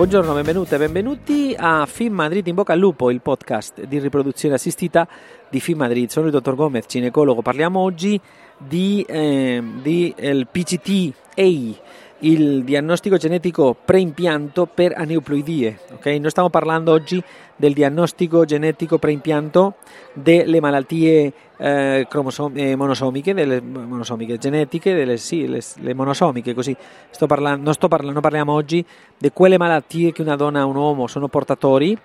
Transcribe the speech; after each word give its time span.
Buongiorno, 0.00 0.32
benvenute 0.32 0.76
e 0.76 0.78
benvenuti 0.78 1.54
a 1.54 1.84
Film 1.84 2.14
Madrid 2.14 2.46
in 2.46 2.54
bocca 2.54 2.72
al 2.72 2.78
lupo, 2.78 3.10
il 3.10 3.20
podcast 3.20 3.84
di 3.84 3.98
riproduzione 3.98 4.54
assistita 4.54 5.06
di 5.50 5.60
Film 5.60 5.80
Madrid. 5.80 6.08
Sono 6.08 6.24
il 6.24 6.32
dottor 6.32 6.54
Gomez, 6.54 6.86
ginecologo. 6.86 7.42
Parliamo 7.42 7.80
oggi 7.80 8.18
di, 8.56 9.04
eh, 9.06 9.62
di 9.82 10.14
PCT-A, 10.50 11.82
il 12.20 12.64
diagnostico 12.64 13.16
genetico 13.16 13.76
preimpianto 13.82 14.66
per 14.66 14.92
aneuploidie. 14.96 15.78
Okay? 15.94 16.18
Noi 16.18 16.30
stiamo 16.30 16.50
parlando 16.50 16.92
oggi 16.92 17.22
del 17.56 17.72
diagnostico 17.72 18.44
genetico 18.44 18.98
preimpianto 18.98 19.74
delle 20.12 20.60
malattie 20.60 21.32
eh, 21.56 22.06
eh, 22.08 22.76
monosomiche, 22.76 23.34
delle 23.34 23.60
monosomiche 23.60 24.38
genetiche, 24.38 24.94
delle, 24.94 25.18
sì, 25.18 25.46
le, 25.46 25.60
le 25.76 25.94
monosomiche, 25.94 26.54
così 26.54 26.74
sto 27.10 27.26
parlando, 27.26 27.64
non 27.64 27.74
sto 27.74 27.88
parlando, 27.88 28.20
parliamo 28.20 28.52
oggi 28.52 28.84
di 29.16 29.30
quelle 29.30 29.58
malattie 29.58 30.12
che 30.12 30.22
una 30.22 30.36
donna 30.36 30.60
e 30.60 30.62
un 30.62 30.76
uomo 30.76 31.06
sono 31.06 31.28
portatori 31.28 31.96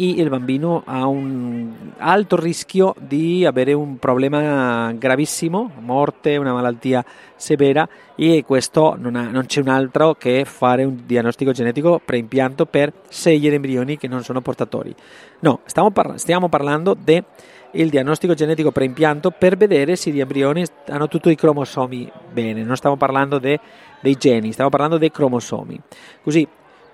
il 0.00 0.28
bambino 0.30 0.82
ha 0.86 1.06
un 1.06 1.92
alto 1.98 2.36
rischio 2.36 2.94
di 2.98 3.44
avere 3.44 3.74
un 3.74 3.98
problema 3.98 4.92
gravissimo, 4.92 5.70
morte, 5.80 6.36
una 6.36 6.52
malattia 6.52 7.04
severa 7.36 7.86
e 8.14 8.42
questo 8.46 8.96
non, 8.98 9.14
ha, 9.16 9.28
non 9.28 9.44
c'è 9.46 9.60
un 9.60 9.68
altro 9.68 10.14
che 10.14 10.44
fare 10.46 10.84
un 10.84 11.02
diagnostico 11.04 11.52
genetico 11.52 12.00
preimpianto 12.02 12.64
per 12.64 12.92
scegliere 13.08 13.56
embrioni 13.56 13.98
che 13.98 14.08
non 14.08 14.22
sono 14.22 14.40
portatori. 14.40 14.94
No, 15.40 15.60
stiamo, 15.64 15.90
par- 15.90 16.18
stiamo 16.18 16.48
parlando 16.48 16.94
del 16.94 17.24
diagnostico 17.70 18.32
genetico 18.32 18.70
preimpianto 18.70 19.30
per 19.30 19.56
vedere 19.58 19.96
se 19.96 20.10
gli 20.10 20.20
embrioni 20.20 20.64
hanno 20.88 21.08
tutti 21.08 21.30
i 21.30 21.34
cromosomi 21.34 22.10
bene, 22.32 22.62
non 22.62 22.76
stiamo 22.76 22.96
parlando 22.96 23.38
de, 23.38 23.60
dei 24.00 24.14
geni, 24.14 24.52
stiamo 24.52 24.70
parlando 24.70 24.96
dei 24.96 25.10
cromosomi. 25.10 25.78
Così 26.22 26.48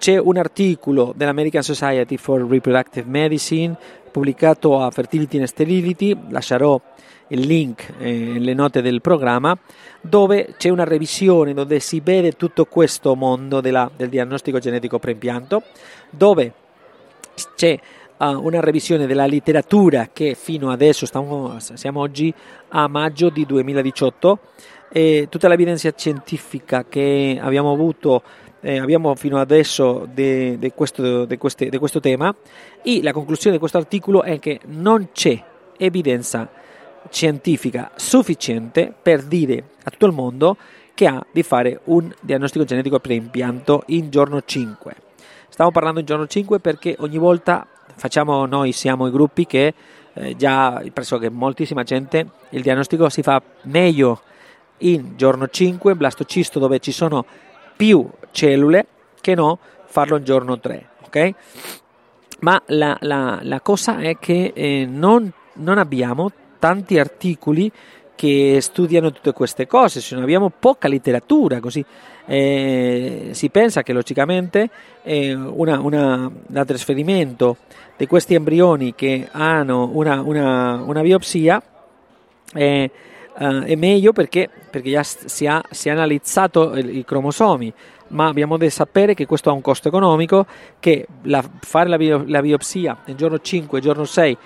c'è 0.06 0.16
un 0.20 0.36
articolo 0.36 1.12
dell'American 1.16 1.64
Society 1.64 2.16
for 2.16 2.40
Reproductive 2.40 3.10
Medicine 3.10 3.76
pubblicato 4.08 4.78
a 4.80 4.88
Fertility 4.92 5.38
and 5.38 5.48
Sterility, 5.48 6.16
lascerò 6.28 6.80
il 7.26 7.40
link 7.40 7.92
eh, 7.98 8.12
nelle 8.12 8.54
note 8.54 8.82
del 8.82 9.00
programma, 9.00 9.58
dove 10.00 10.54
c'è 10.58 10.68
una 10.68 10.84
revisione 10.84 11.54
dove 11.54 11.80
si 11.80 11.98
vede 11.98 12.36
tutto 12.36 12.66
questo 12.66 13.16
mondo 13.16 13.60
della, 13.60 13.90
del 13.96 14.08
diagnostico 14.08 14.60
genetico 14.60 15.00
preimpianto, 15.00 15.64
dove 16.08 16.52
c'è 17.56 17.76
uh, 18.18 18.26
una 18.26 18.60
revisione 18.60 19.08
della 19.08 19.26
letteratura 19.26 20.10
che 20.12 20.36
fino 20.36 20.70
adesso, 20.70 21.04
stiamo, 21.04 21.56
siamo 21.58 21.98
oggi 21.98 22.32
a 22.68 22.86
maggio 22.86 23.28
di 23.28 23.44
2018, 23.44 24.38
e 24.88 25.26
tutta 25.28 25.48
l'evidenza 25.48 25.92
scientifica 25.94 26.84
che 26.88 27.38
abbiamo 27.40 27.72
avuto 27.72 28.22
eh, 28.66 28.80
abbiamo 28.80 29.14
fino 29.14 29.38
adesso 29.38 30.08
di 30.12 30.72
questo, 30.74 31.24
questo, 31.38 32.00
tema 32.00 32.34
e 32.82 33.00
la 33.00 33.12
conclusione 33.12 33.52
di 33.52 33.60
questo 33.60 33.78
articolo 33.78 34.24
è 34.24 34.40
che 34.40 34.58
non 34.66 35.10
c'è 35.12 35.40
evidenza 35.76 36.50
scientifica 37.08 37.92
sufficiente 37.94 38.92
per 39.00 39.22
dire 39.22 39.68
a 39.84 39.90
tutto 39.90 40.06
il 40.06 40.12
mondo 40.12 40.56
che 40.94 41.06
ha 41.06 41.24
di 41.30 41.44
fare 41.44 41.78
un 41.84 42.12
diagnostico 42.20 42.64
genetico 42.64 42.98
preimpianto 42.98 43.84
in 43.86 44.10
giorno 44.10 44.42
5. 44.44 44.96
Stiamo 45.48 45.70
parlando 45.70 46.00
in 46.00 46.06
giorno 46.06 46.26
5 46.26 46.58
perché 46.58 46.96
ogni 46.98 47.18
volta 47.18 47.64
facciamo 47.94 48.46
noi 48.46 48.72
siamo 48.72 49.06
i 49.06 49.12
gruppi 49.12 49.46
che 49.46 49.74
eh, 50.12 50.34
già 50.34 50.82
pressoché 50.92 51.30
moltissima 51.30 51.84
gente 51.84 52.30
il 52.50 52.62
diagnostico 52.62 53.08
si 53.10 53.22
fa 53.22 53.40
meglio 53.62 54.22
in 54.78 55.12
giorno 55.16 55.46
5 55.46 55.94
blastocisto 55.94 56.58
dove 56.58 56.80
ci 56.80 56.90
sono 56.90 57.24
più 57.76 58.08
cellule 58.30 58.86
che 59.20 59.34
no 59.34 59.58
farlo 59.84 60.16
in 60.16 60.24
giorno 60.24 60.58
3 60.58 60.88
ok? 61.06 61.34
Ma 62.40 62.60
la, 62.66 62.96
la, 63.00 63.38
la 63.42 63.60
cosa 63.60 63.98
è 63.98 64.18
che 64.18 64.52
eh, 64.54 64.86
non, 64.88 65.32
non 65.54 65.78
abbiamo 65.78 66.30
tanti 66.58 66.98
articoli 66.98 67.70
che 68.14 68.58
studiano 68.60 69.12
tutte 69.12 69.32
queste 69.32 69.66
cose, 69.66 70.00
se 70.00 70.14
non 70.14 70.24
abbiamo 70.24 70.50
poca 70.50 70.88
letteratura, 70.88 71.60
così 71.60 71.84
eh, 72.26 73.28
si 73.32 73.50
pensa 73.50 73.82
che 73.82 73.92
logicamente 73.92 74.70
eh, 75.02 75.34
una, 75.34 75.80
una, 75.80 76.30
il 76.48 76.64
trasferimento 76.66 77.58
di 77.96 78.06
questi 78.06 78.34
embrioni 78.34 78.94
che 78.94 79.28
hanno 79.30 79.90
una, 79.92 80.20
una, 80.22 80.82
una 80.82 81.02
biopsia 81.02 81.62
eh, 82.54 82.90
uh, 83.38 83.62
è 83.62 83.74
meglio 83.74 84.12
perché, 84.12 84.48
perché 84.70 85.02
si 85.02 85.46
ha, 85.46 85.62
si 85.70 85.88
è 85.88 85.92
analizzato 85.92 86.76
i 86.76 87.04
cromosomi, 87.04 87.72
ma 88.08 88.26
abbiamo 88.26 88.56
da 88.56 88.68
sapere 88.70 89.14
che 89.14 89.26
questo 89.26 89.50
ha 89.50 89.52
un 89.52 89.60
costo 89.60 89.88
economico, 89.88 90.46
che 90.78 91.06
la, 91.22 91.44
fare 91.60 91.88
la, 91.88 91.96
bio, 91.96 92.22
la, 92.26 92.40
biopsia 92.40 92.98
nel 93.06 93.16
giorno 93.16 93.40
5, 93.40 93.80
giorno 93.80 94.04
6 94.04 94.36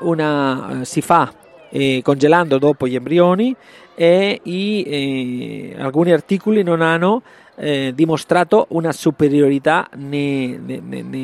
una, 0.00 0.80
uh, 0.80 0.84
si 0.84 1.00
fa 1.00 1.32
eh, 1.70 2.00
congelando 2.02 2.58
dopo 2.58 2.86
gli 2.86 2.94
embrioni 2.94 3.54
e 3.94 4.40
i, 4.42 4.82
eh, 4.82 5.76
alcuni 5.78 6.12
articoli 6.12 6.62
non 6.62 6.80
hanno 6.80 7.22
eh, 7.56 7.92
dimostrato 7.94 8.66
una 8.70 8.92
superiorità 8.92 9.88
nella 9.94 11.18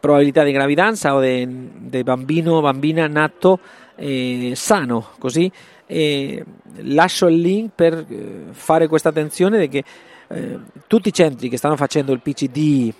probabilità 0.00 0.42
di 0.42 0.52
gravidanza 0.52 1.14
o 1.14 1.20
di 1.20 2.02
bambino 2.02 2.54
o 2.54 2.60
bambina 2.60 3.06
nato 3.06 3.58
eh, 3.96 4.52
sano, 4.54 5.08
così 5.18 5.50
eh, 5.86 6.44
lascio 6.76 7.26
il 7.28 7.40
link 7.40 7.72
per 7.74 8.04
eh, 8.08 8.44
fare 8.50 8.88
questa 8.88 9.10
attenzione 9.10 9.68
che 9.68 9.84
eh, 10.28 10.58
tutti 10.86 11.08
i 11.08 11.12
centri 11.12 11.48
che 11.48 11.56
stanno 11.56 11.76
facendo 11.76 12.12
il 12.12 12.20
PCD 12.20 12.92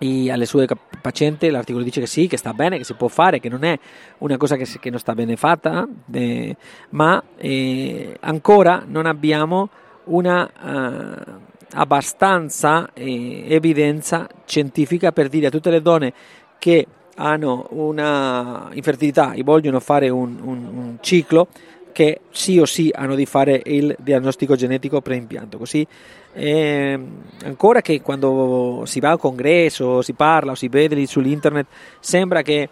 alle 0.00 0.46
sue 0.46 0.66
pazienti 1.02 1.50
l'articolo 1.50 1.82
dice 1.82 2.00
che 2.00 2.06
sì, 2.06 2.28
che 2.28 2.36
sta 2.36 2.52
bene, 2.52 2.78
che 2.78 2.84
si 2.84 2.94
può 2.94 3.08
fare, 3.08 3.40
che 3.40 3.48
non 3.48 3.64
è 3.64 3.76
una 4.18 4.36
cosa 4.36 4.54
che, 4.54 4.64
che 4.78 4.90
non 4.90 5.00
sta 5.00 5.14
bene 5.14 5.36
fatta, 5.36 5.88
eh, 6.12 6.56
ma 6.90 7.20
eh, 7.36 8.16
ancora 8.20 8.84
non 8.86 9.06
abbiamo 9.06 9.68
una 10.04 10.48
uh, 10.62 11.40
abbastanza 11.72 12.90
eh, 12.94 13.44
evidenza 13.48 14.28
scientifica 14.46 15.12
per 15.12 15.28
dire 15.28 15.48
a 15.48 15.50
tutte 15.50 15.70
le 15.70 15.82
donne 15.82 16.12
che 16.58 16.86
hanno 17.20 17.66
una 17.70 18.70
infertilità 18.72 19.32
e 19.32 19.42
vogliono 19.42 19.80
fare 19.80 20.08
un, 20.08 20.38
un, 20.40 20.66
un 20.66 20.96
ciclo 21.00 21.48
che 21.92 22.20
sì 22.30 22.58
o 22.60 22.64
sì 22.64 22.92
hanno 22.94 23.16
di 23.16 23.26
fare 23.26 23.60
il 23.64 23.94
diagnostico 23.98 24.54
genetico 24.54 25.00
preimpianto. 25.00 25.58
Così 25.58 25.84
eh, 26.32 26.98
ancora 27.44 27.80
che 27.80 28.00
quando 28.02 28.82
si 28.86 29.00
va 29.00 29.10
al 29.10 29.18
congresso, 29.18 30.00
si 30.02 30.12
parla 30.12 30.52
o 30.52 30.54
si 30.54 30.68
vede 30.68 31.04
sull'internet, 31.06 31.66
sembra 31.98 32.42
che, 32.42 32.68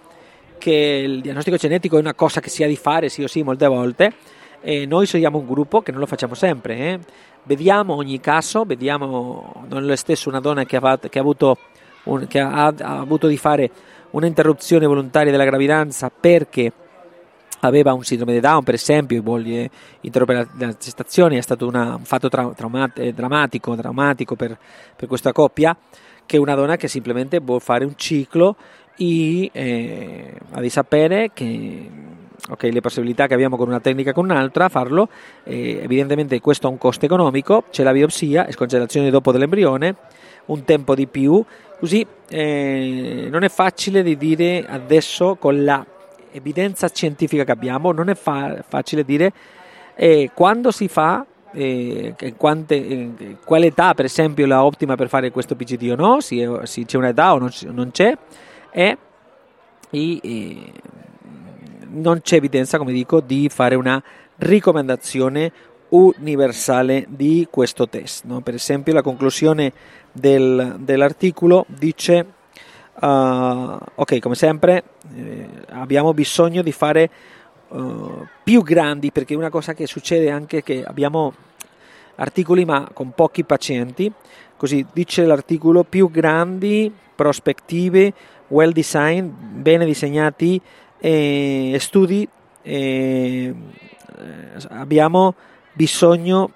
che 0.59 1.03
il 1.05 1.21
diagnostico 1.23 1.57
genetico 1.57 1.97
è 1.97 2.01
una 2.01 2.15
cosa 2.15 2.41
che 2.41 2.49
si 2.49 2.63
ha 2.63 2.69
di 2.69 2.77
fare 2.77 3.09
sì 3.09 3.25
o 3.25 3.27
sì 3.27 3.43
molte 3.43 3.67
volte. 3.67 4.13
E 4.61 4.87
noi 4.87 5.07
siamo 5.07 5.39
un 5.39 5.47
gruppo 5.47 5.83
che 5.83 5.91
non 5.91 6.01
lo 6.01 6.07
facciamo 6.07 6.35
sempre. 6.35 6.77
Eh. 6.77 6.99
Vediamo 7.43 7.95
ogni 7.95 8.21
caso, 8.21 8.65
vediamo 8.65 9.65
non 9.69 9.91
è 9.91 9.97
stesso 9.97 10.29
una 10.29 10.41
donna 10.41 10.65
che 10.65 10.77
ha, 10.77 10.99
che 10.99 11.19
ha 11.19 11.21
avuto, 11.21 11.59
un, 12.05 12.29
che 12.29 12.39
ha, 12.39 12.67
ha 12.67 12.99
avuto 12.99 13.27
di 13.27 13.37
fare 13.37 13.71
un'interruzione 14.11 14.87
volontaria 14.87 15.31
della 15.31 15.45
gravidanza 15.45 16.11
perché 16.11 16.73
aveva 17.61 17.93
un 17.93 18.05
sindrome 18.05 18.33
di 18.33 18.41
Down, 18.41 18.63
per 18.63 18.75
esempio, 18.75 19.17
e 19.17 19.21
vuole 19.21 19.71
interrompere 20.01 20.49
la, 20.59 20.77
gestazione, 20.79 21.39
è 21.39 21.41
stato 21.41 21.67
una, 21.67 21.97
un 21.97 22.05
fatto 22.05 22.29
tra, 22.29 22.53
traumat, 22.55 22.99
eh, 22.99 23.13
drammatico, 23.13 23.75
drammatico 23.75 24.37
per, 24.37 24.57
per, 24.95 25.09
questa 25.09 25.33
coppia, 25.33 25.77
che 26.25 26.37
è 26.37 26.41
una 26.41 26.55
donna 26.55 26.77
che 26.77 26.89
semplicemente 26.89 27.39
vuole 27.41 27.61
fare 27.61 27.85
un 27.85 27.95
ciclo 27.97 28.57
e 28.97 29.51
eh, 29.53 30.35
di 30.59 30.71
sapere 30.71 31.31
che 31.33 31.91
okay, 32.51 32.71
le 32.71 32.81
possibilità 32.81 33.27
che 33.27 33.35
abbiamo 33.35 33.57
con 33.57 33.69
una 33.69 33.81
tecnica 33.81 34.11
e 34.11 34.13
con 34.13 34.25
un'altra, 34.25 34.69
farlo, 34.69 35.09
eh, 35.45 35.81
evidentemente 35.83 36.41
questo 36.41 36.67
ha 36.67 36.71
un 36.71 36.79
costo 36.79 37.05
economico, 37.05 37.65
c'è 37.71 37.83
la 37.83 37.93
biopsia, 37.93 38.51
scongelazione 38.51 39.11
dopo 39.11 39.33
dell'embrione, 39.33 39.97
un 40.47 40.65
tempo 40.65 40.95
di 40.95 41.07
più, 41.07 41.45
così 41.79 42.07
eh, 42.29 43.29
non 43.31 43.43
è 43.43 43.49
facile 43.49 44.03
di 44.03 44.17
dire 44.17 44.65
adesso 44.67 45.37
con 45.37 45.65
la 45.65 45.85
evidenza 46.33 46.89
scientifica 46.93 47.45
che 47.45 47.53
abbiamo, 47.53 47.93
non 47.93 48.09
è 48.09 48.15
fa- 48.15 48.63
facile 48.67 49.05
dire 49.05 49.33
eh, 49.95 50.31
quando 50.35 50.71
si 50.71 50.89
fa 50.89 51.25
eh, 51.53 52.15
quante, 52.37 52.75
eh, 52.75 53.37
quale 53.45 53.67
età 53.67 53.95
per 53.95 54.05
esempio 54.05 54.45
è 54.45 54.49
la 54.49 54.63
ottima 54.63 54.95
per 54.95 55.09
fare 55.09 55.31
questo 55.31 55.57
PGT 55.57 55.91
o 55.91 55.95
no, 55.97 56.21
se, 56.21 56.85
c'è 56.85 56.97
un'età 56.97 57.33
o 57.33 57.39
non, 57.39 57.51
non 57.71 57.91
c'è 57.91 58.17
e, 58.71 58.99
e, 59.91 60.21
non 61.91 62.21
c'è 62.23 62.37
evidenza, 62.37 62.79
come 62.79 62.93
dico, 62.93 63.21
di 63.21 63.49
fare 63.49 63.75
una 63.75 64.03
raccomandazione 64.37 65.53
universale 65.91 67.07
di 67.09 67.47
questo 67.51 67.89
test. 67.89 68.25
No? 68.25 68.41
Per 68.41 68.55
esempio 68.55 68.93
la 68.93 69.03
conclusione 69.03 69.73
del, 70.13 70.77
dell'articolo 70.79 71.65
dice, 71.69 72.27
uh, 73.01 73.07
ok, 73.07 74.19
come 74.19 74.35
sempre 74.35 74.83
eh, 75.15 75.49
abbiamo 75.71 76.13
bisogno 76.13 76.63
di 76.63 76.73
fare 76.73 77.11
uh, 77.69 78.27
più 78.43 78.63
grandi 78.63 79.13
perché 79.13 79.35
una 79.35 79.51
cosa 79.51 79.75
che 79.75 79.87
succede 79.87 80.31
anche 80.31 80.63
che 80.63 80.83
abbiamo 80.85 81.35
articoli 82.17 82.65
ma 82.65 82.89
con 82.93 83.13
pochi 83.13 83.45
pazienti, 83.45 84.11
così 84.57 84.85
dice 84.93 85.25
l'articolo 85.25 85.85
più 85.85 86.11
grandi, 86.11 86.93
prospettive, 87.15 88.13
well 88.49 88.73
designed, 88.73 89.31
bene 89.31 89.85
disegnati 89.85 90.61
eh, 90.99 91.77
studi, 91.79 92.29
eh, 92.63 93.55
abbiamo 94.71 95.35
bisogno 95.73 96.51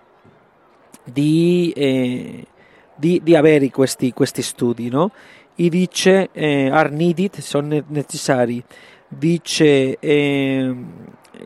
di, 1.05 1.73
eh, 1.77 2.47
di, 2.95 3.21
di 3.23 3.37
avere 3.37 3.71
questi, 3.71 4.13
questi, 4.13 4.43
studi, 4.43 4.89
no? 4.89 5.11
E 5.55 5.69
dice 5.69 6.31
eh, 6.33 6.71
are 6.71 6.89
needed, 6.91 7.39
sono 7.39 7.83
necessari, 7.89 8.63
dice 9.09 9.99
eh, 9.99 10.75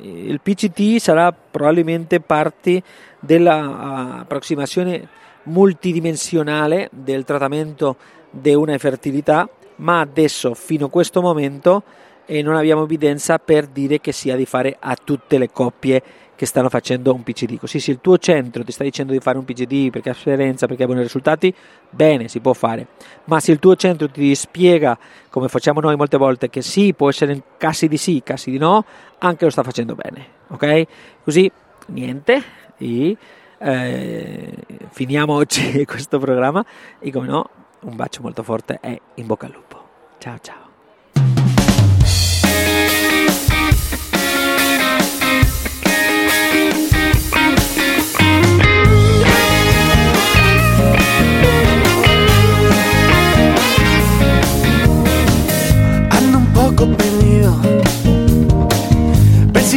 il 0.01 0.41
PCT 0.41 0.99
sarà 0.99 1.33
probabilmente 1.33 2.21
parte 2.21 2.83
dell'approssimazione 3.19 5.09
multidimensionale 5.45 6.89
del 6.93 7.25
trattamento 7.25 7.97
di 8.31 8.55
una 8.55 8.77
fertilità, 8.79 9.49
ma 9.77 10.01
adesso 10.01 10.55
fino 10.55 10.87
a 10.87 10.91
questo 10.91 11.21
momento 11.21 11.83
eh, 12.27 12.43
non 12.43 12.57
abbiamo 12.57 12.85
evidenza 12.85 13.39
per 13.39 13.67
dire 13.67 14.01
che 14.01 14.13
sia 14.13 14.37
di 14.37 14.47
fare 14.47 14.77
a 14.79 14.97
tutte 14.97 15.39
le 15.39 15.51
coppie 15.51 16.03
che 16.37 16.47
stanno 16.47 16.69
facendo 16.69 17.15
un 17.15 17.23
PCD. 17.23 17.59
Così 17.59 17.79
se 17.79 17.93
il 17.93 18.01
tuo 18.01 18.19
centro 18.19 18.65
ti 18.65 18.73
sta 18.73 18.85
dicendo 18.85 19.13
di 19.13 19.21
fare 19.21 19.39
un 19.39 19.45
PCD 19.45 19.91
perché 19.91 20.11
ha 20.11 20.13
esperienza, 20.13 20.67
perché 20.67 20.83
ha 20.83 20.87
buoni 20.87 21.03
risultati, 21.03 21.55
bene, 21.91 22.29
si 22.29 22.41
può 22.41 22.53
fare. 22.53 22.89
Ma 23.25 23.41
se 23.41 23.53
il 23.53 23.59
tuo 23.59 23.77
centro 23.77 24.09
ti 24.09 24.35
spiega, 24.35 24.99
come 25.31 25.49
facciamo 25.49 25.81
noi 25.81 25.97
molte 25.97 26.17
volte, 26.17 26.51
che 26.51 26.63
sì, 26.63 26.93
può 26.95 27.09
essere 27.09 27.33
in 27.33 27.43
casi 27.57 27.89
di 27.89 27.97
sì, 27.97 28.23
casi 28.25 28.51
di 28.51 28.59
no, 28.59 28.85
anche 29.19 29.45
lo 29.45 29.51
sta 29.51 29.63
facendo 29.63 29.95
bene. 29.95 30.27
Ok? 30.49 30.87
Così, 31.23 31.51
niente. 31.87 32.43
E, 32.77 33.17
eh, 33.59 34.57
finiamo 34.91 35.33
oggi 35.33 35.85
questo 35.87 36.19
programma 36.19 36.65
e 36.99 37.11
come 37.13 37.27
no, 37.29 37.49
un 37.83 37.97
bacio 37.97 38.23
molto 38.23 38.43
forte 38.43 38.79
e 38.83 39.01
in 39.15 39.27
bocca 39.27 39.47
al 39.47 39.53
lupo. 39.53 39.83
Ciao 40.19 40.39
ciao. 40.41 40.64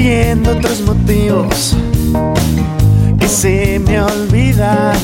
Otros 0.08 0.80
motivos 0.82 1.76
que 3.20 3.28
se 3.28 3.78
me 3.80 4.02
olvidan 4.02 4.96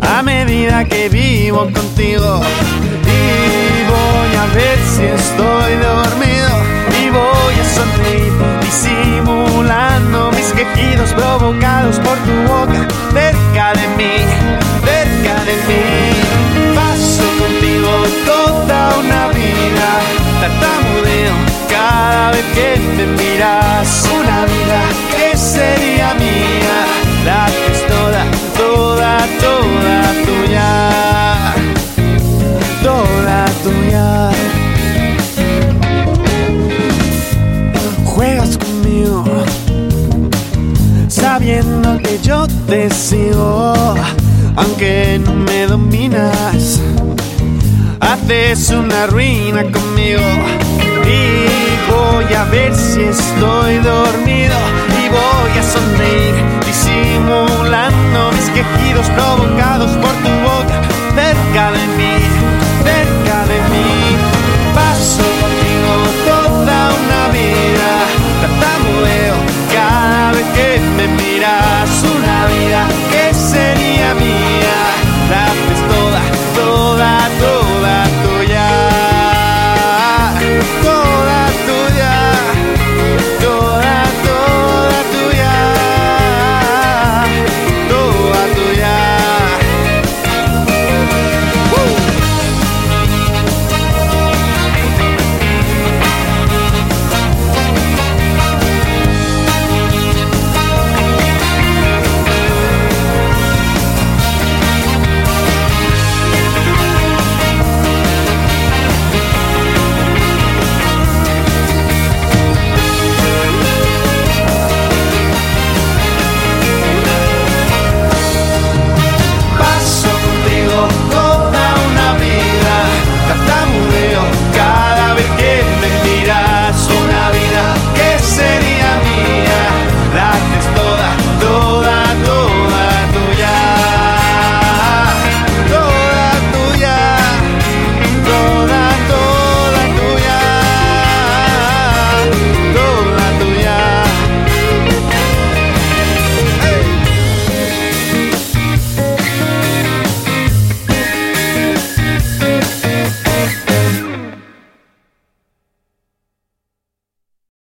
a 0.00 0.20
medida 0.22 0.84
que 0.84 1.08
vivo 1.08 1.60
contigo. 1.72 2.40
Y 3.04 3.22
voy 3.94 4.30
a 4.36 4.46
ver 4.52 4.78
si 4.92 5.02
estoy 5.04 5.72
dormido 5.90 6.52
y 7.00 7.10
voy 7.10 7.54
a 7.62 7.66
sonreír 7.76 8.32
disimulando 8.62 10.15
te 42.66 42.90
sigo, 42.90 43.74
aunque 44.56 45.20
no 45.24 45.32
me 45.34 45.66
dominas. 45.66 46.80
Haces 48.00 48.70
una 48.70 49.06
ruina 49.06 49.62
conmigo 49.64 50.22
y 51.04 51.90
voy 51.90 52.34
a 52.34 52.44
ver 52.44 52.74
si 52.74 53.02
estoy 53.02 53.78
dormido 53.78 54.56
y 55.00 55.08
voy 55.08 55.58
a 55.58 55.62
sonreír 55.62 56.34
disimulando 56.66 58.32
mis 58.32 58.50
quejidos 58.50 59.08
provocados 59.10 59.90
por 59.92 60.12
tu 60.22 60.30
boca 60.44 60.82
cerca 61.14 61.72
de 61.72 61.86
mí 61.96 62.15